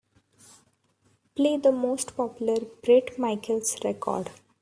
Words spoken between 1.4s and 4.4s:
the most popular Bret Michaels record